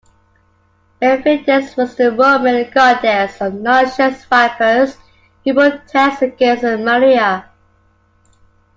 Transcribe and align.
Mephitis 0.99 1.77
was 1.77 1.95
the 1.95 2.11
Roman 2.11 2.67
goddess 2.73 3.39
of 3.39 3.53
noxious 3.53 4.25
vapors, 4.25 4.97
who 5.43 5.53
protects 5.53 6.23
against 6.23 6.63
malaria. 6.63 7.45